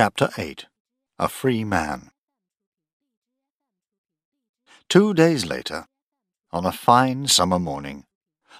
[0.00, 0.64] Chapter 8
[1.18, 2.10] A Free Man
[4.88, 5.88] Two days later,
[6.50, 8.06] on a fine summer morning,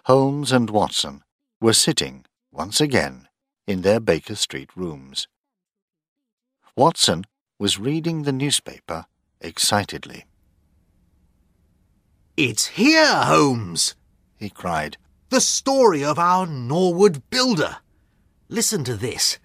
[0.05, 1.23] Holmes and Watson
[1.59, 3.27] were sitting, once again,
[3.67, 5.29] in their Baker Street rooms.
[6.77, 7.24] Watson
[7.59, 9.07] was reading the newspaper
[9.41, 10.27] excitedly.
[12.37, 13.95] It's here, Holmes!
[14.37, 14.99] He cried.
[15.31, 17.79] The story of our Norwood builder.
[18.51, 19.38] Listen to this.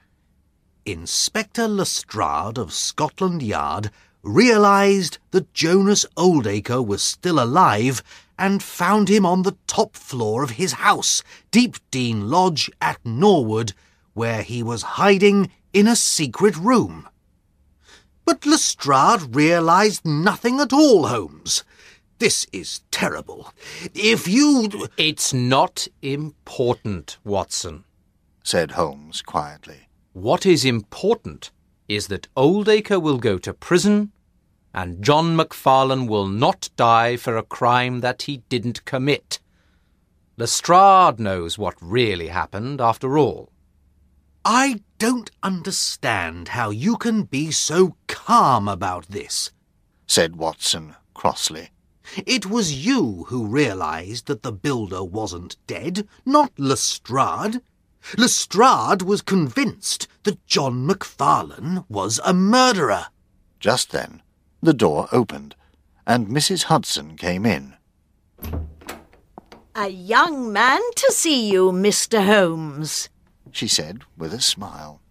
[0.86, 3.90] Inspector Lestrade of Scotland Yard
[4.22, 8.04] realized that Jonas Oldacre was still alive
[8.38, 13.74] and found him on the top floor of his house, Deep Deepdean Lodge at Norwood,
[14.14, 17.10] where he was hiding in a secret room.
[18.24, 21.64] But Lestrade realized nothing at all, Holmes.
[22.20, 23.52] This is terrible.
[23.96, 24.88] If you.
[24.98, 27.86] It's not important, Watson,
[28.44, 29.85] said Holmes quietly.
[30.16, 31.52] What is important
[31.90, 34.14] is that Oldacre will go to prison
[34.74, 39.40] and John Macfarlane will not die for a crime that he didn't commit.
[40.38, 43.52] Lestrade knows what really happened, after all.
[44.46, 49.52] I don't understand how you can be so calm about this,
[50.08, 51.72] said Watson crossly.
[52.26, 57.60] It was you who realized that the builder wasn't dead, not Lestrade.
[58.18, 63.08] Lestrade was convinced that John Macfarlane was a murderer.
[63.60, 64.22] Just then,
[64.62, 65.56] the door opened,
[66.06, 66.64] and Mrs.
[66.64, 67.76] Hudson came in.
[69.76, 72.26] A young man to see you, Mr.
[72.26, 73.10] Holmes,
[73.52, 75.02] she said with a smile.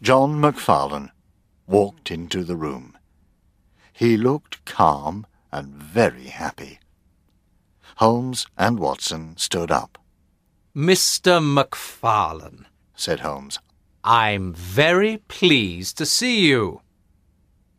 [0.00, 1.10] John Macfarlane
[1.66, 2.96] walked into the room.
[3.92, 6.78] He looked calm and very happy.
[7.96, 9.98] Holmes and Watson stood up.
[10.78, 11.42] Mr.
[11.44, 13.58] Macfarlane, said Holmes,
[14.04, 16.82] I'm very pleased to see you.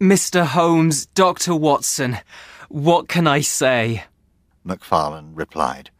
[0.01, 0.45] Mr.
[0.45, 1.55] Holmes, Dr.
[1.55, 2.17] Watson,
[2.67, 4.03] what can I say?
[4.65, 5.91] Macfarlane replied.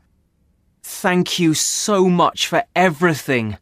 [0.83, 3.57] Thank you so much for everything.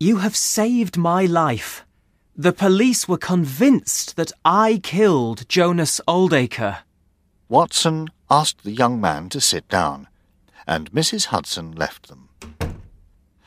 [0.00, 1.84] You have saved my life.
[2.34, 6.78] The police were convinced that I killed Jonas Oldacre.
[7.50, 10.08] Watson asked the young man to sit down,
[10.66, 11.26] and Mrs.
[11.26, 12.30] Hudson left them.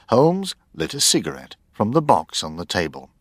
[0.10, 3.12] Holmes lit a cigarette from the box on the table.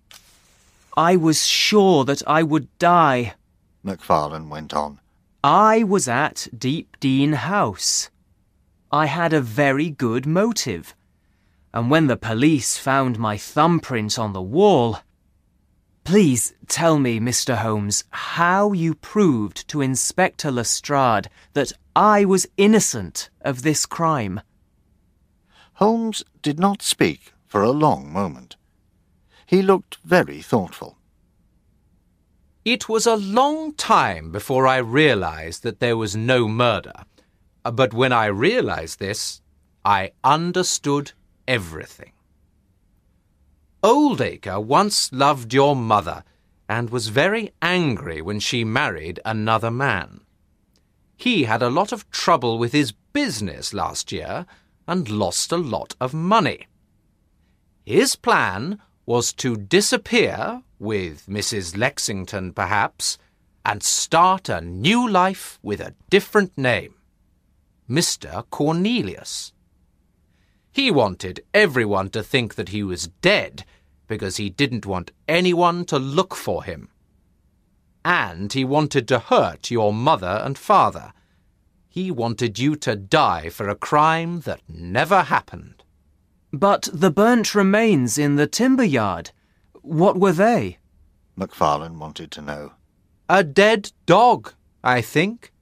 [0.96, 3.34] I was sure that I would die,
[3.82, 4.98] Macfarlane went on.
[5.44, 8.08] I was at Deep Deepdean House.
[8.90, 10.94] I had a very good motive.
[11.74, 14.98] And when the police found my thumbprint on the wall,
[16.04, 17.58] Please tell me, Mr.
[17.58, 24.40] Holmes, how you proved to Inspector Lestrade that I was innocent of this crime.
[25.78, 28.56] Holmes did not speak for a long moment.
[29.46, 30.98] He looked very thoughtful.
[32.64, 37.04] It was a long time before I realized that there was no murder.
[37.64, 39.40] Uh, but when I realized this,
[39.84, 41.12] I understood
[41.46, 42.10] everything.
[43.80, 46.24] Oldacre once loved your mother
[46.68, 50.22] and was very angry when she married another man.
[51.16, 54.44] He had a lot of trouble with his business last year
[54.88, 56.66] and lost a lot of money.
[57.86, 61.76] His plan was to disappear, with Mrs.
[61.76, 63.18] Lexington perhaps,
[63.64, 66.94] and start a new life with a different name
[67.88, 68.44] Mr.
[68.50, 69.52] Cornelius.
[70.70, 73.64] He wanted everyone to think that he was dead
[74.06, 76.88] because he didn't want anyone to look for him.
[78.04, 81.12] And he wanted to hurt your mother and father.
[81.98, 85.82] He wanted you to die for a crime that never happened.
[86.52, 89.32] But the burnt remains in the timber yard,
[89.82, 90.78] what were they?
[91.34, 92.74] Macfarlane wanted to know.
[93.28, 94.52] A dead dog,
[94.84, 95.52] I think,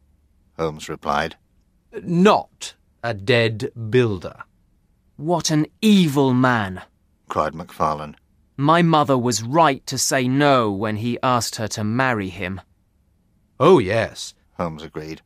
[0.58, 1.36] Holmes replied.
[2.02, 4.44] Not a dead builder.
[5.16, 6.82] What an evil man,
[7.30, 8.16] cried Macfarlane.
[8.58, 12.60] My mother was right to say no when he asked her to marry him.
[13.58, 15.22] Oh, yes, Holmes agreed.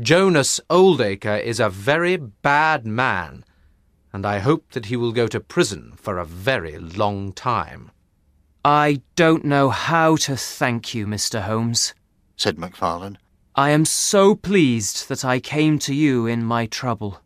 [0.00, 3.44] Jonas Oldacre is a very bad man,
[4.10, 7.90] and I hope that he will go to prison for a very long time.
[8.64, 11.42] I don't know how to thank you, Mr.
[11.42, 11.92] Holmes,
[12.36, 13.18] said Macfarlane.
[13.54, 17.20] I am so pleased that I came to you in my trouble.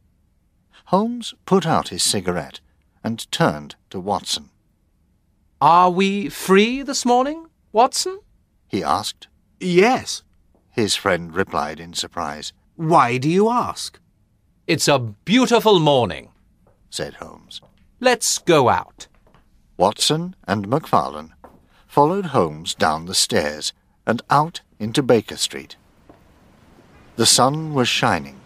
[0.86, 2.58] Holmes put out his cigarette
[3.04, 4.50] and turned to Watson.
[5.60, 8.18] Are we free this morning, Watson?
[8.66, 9.28] he asked.
[9.60, 10.22] Yes,
[10.76, 12.52] his friend replied in surprise.
[12.76, 13.99] Why do you ask?
[14.67, 16.28] It's a beautiful morning,
[16.90, 17.62] said Holmes.
[17.99, 19.08] Let's go out.
[19.78, 21.32] Watson and Macfarlane
[21.87, 23.73] followed Holmes down the stairs
[24.06, 25.76] and out into Baker Street.
[27.17, 28.38] The sun was shining,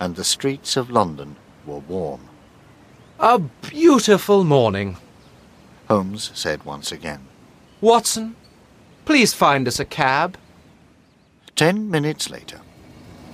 [0.00, 1.36] and the streets of London
[1.66, 2.30] were warm.
[3.20, 4.96] A beautiful morning.
[5.88, 7.26] Holmes said once again.
[7.82, 8.34] Watson,
[9.04, 10.38] please find us a cab.
[11.56, 12.60] Ten minutes later,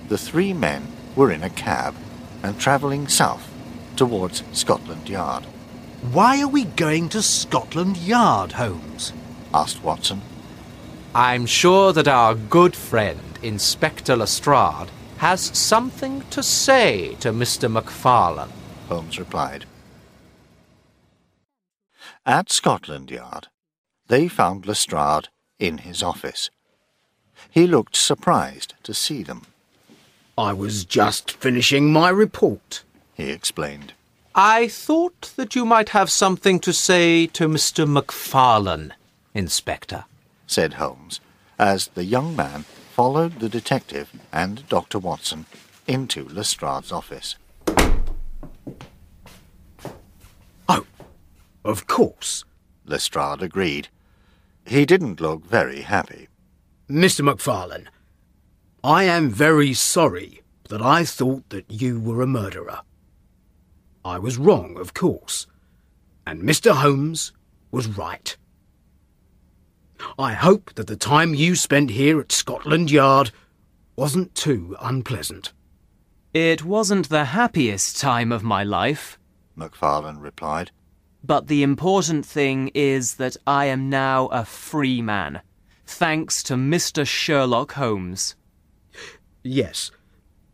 [0.07, 1.93] the three men were in a cab
[2.41, 3.51] and travelling south
[3.97, 5.43] towards Scotland Yard.
[6.13, 9.11] Why are we going to Scotland Yard, Holmes?
[9.53, 10.21] asked Watson.
[11.13, 17.69] I'm sure that our good friend, Inspector Lestrade, has something to say to Mr.
[17.69, 18.53] MacFarlane.
[18.87, 19.65] Holmes replied.
[22.25, 23.47] At Scotland Yard,
[24.07, 25.27] they found Lestrade
[25.59, 26.49] in his office.
[27.49, 29.43] He looked surprised to see them.
[30.37, 32.83] I was just finishing my report.
[33.13, 33.93] He explained.
[34.35, 37.87] I thought that you might have something to say to Mr.
[37.87, 38.93] MacFarlane,
[39.35, 40.05] Inspector.
[40.47, 41.19] said Holmes,
[41.59, 42.63] as the young man
[42.95, 44.97] followed the detective and Dr.
[44.97, 45.45] Watson
[45.87, 47.35] into Lestrade's office.
[50.67, 50.85] Oh,
[51.63, 52.43] of course.
[52.85, 53.87] Lestrade agreed.
[54.65, 56.27] He didn't look very happy.
[56.93, 57.25] Mr.
[57.25, 57.89] MacFarlane,
[58.83, 62.81] I am very sorry that I thought that you were a murderer.
[64.05, 65.47] I was wrong, of course,
[66.27, 66.71] and Mr.
[66.71, 67.33] Holmes
[67.71, 68.37] was right.
[70.19, 73.31] I hope that the time you spent here at Scotland Yard
[73.95, 75.51] wasn't too unpleasant.
[76.31, 79.17] It wasn't the happiest time of my life,
[79.55, 80.69] MacFarlane replied.
[81.23, 85.41] but the important thing is that I am now a free man,
[85.85, 87.05] thanks to Mr.
[87.05, 88.35] Sherlock Holmes.
[89.43, 89.91] Yes,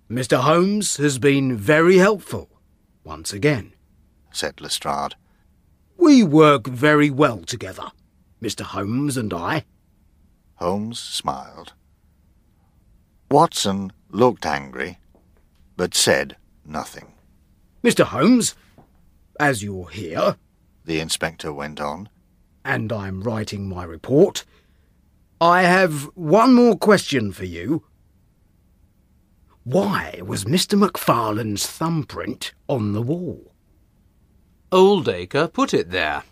[0.09, 0.39] Mr.
[0.41, 2.49] Holmes has been very helpful,
[3.03, 3.73] once again.
[4.31, 5.15] said Lestrade.
[5.97, 7.91] We work very well together,
[8.41, 8.61] Mr.
[8.61, 9.65] Holmes and I.
[10.55, 11.73] Holmes smiled.
[13.29, 14.97] Watson looked angry,
[15.77, 16.35] but said
[16.65, 17.13] nothing.
[17.83, 18.03] Mr.
[18.05, 18.55] Holmes,
[19.39, 20.37] as you're here,
[20.85, 22.09] The inspector went on.
[22.65, 24.43] and I'm writing my report,
[25.41, 27.83] I have one more question for you.
[29.63, 30.77] Why was Mr.
[30.77, 33.53] MacFarlane's thumbprint on the wall?
[34.71, 36.23] Oldacre put it there.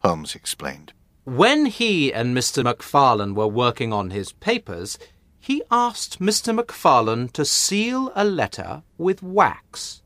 [0.00, 0.92] Holmes explained.
[1.24, 2.62] When he and Mr.
[2.62, 4.96] MacFarlane were working on his papers,
[5.40, 6.54] he asked Mr.
[6.54, 10.02] MacFarlane to seal a letter with wax.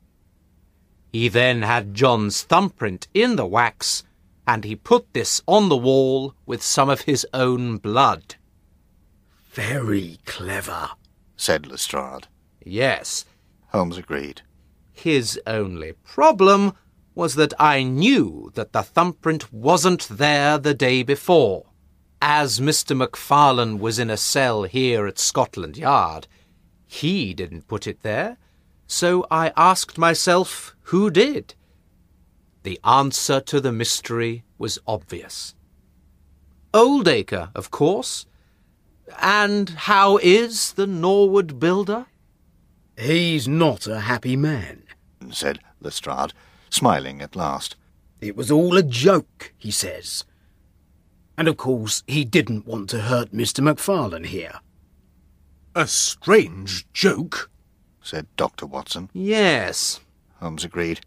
[1.11, 4.03] He then had John's thumbprint in the wax,
[4.47, 8.35] and he put this on the wall with some of his own blood.
[9.51, 10.89] Very clever.
[11.35, 12.27] said Lestrade.
[12.63, 13.25] Yes,
[13.69, 14.41] Holmes agreed.
[14.91, 16.73] his only problem
[17.15, 21.65] was that I knew that the thumbprint wasn't there the day before.
[22.21, 22.95] As Mr.
[22.95, 26.27] MacFarlane was in a cell here at Scotland Yard,
[26.85, 28.37] he didn't put it there,
[28.87, 31.55] so I asked myself who did.
[32.63, 35.55] The answer to the mystery was obvious.
[36.73, 38.25] Oldacre, of course.
[39.21, 42.05] And how is the Norwood builder?
[42.97, 44.83] He's not a happy man.
[45.31, 46.33] said Lestrade,
[46.69, 47.75] smiling at last.
[48.21, 50.23] It was all a joke, he says.
[51.37, 53.61] And of course, he didn't want to hurt Mr.
[53.63, 54.59] MacFarlane here.
[55.73, 57.49] A strange joke.
[58.03, 58.67] said Dr.
[58.67, 59.09] Watson.
[59.13, 60.01] Yes,
[60.39, 61.01] Holmes agreed.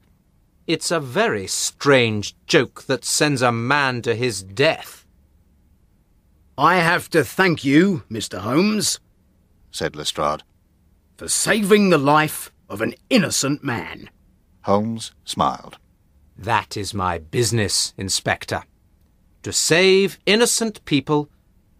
[0.67, 5.05] It's a very strange joke that sends a man to his death.
[6.57, 8.39] I have to thank you, Mr.
[8.39, 8.99] Holmes,
[9.71, 10.43] said Lestrade.
[11.17, 14.11] for saving the life of an innocent man.
[14.63, 15.77] Holmes smiled.
[16.37, 18.63] That is my business, Inspector.
[19.43, 21.29] To save innocent people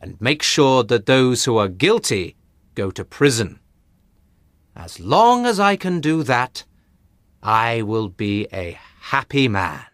[0.01, 2.37] and make sure that those who are guilty
[2.75, 3.59] go to prison.
[4.77, 6.65] As long as I can do that,
[7.45, 9.85] I will be a happy man.